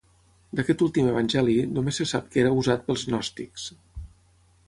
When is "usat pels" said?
2.61-3.05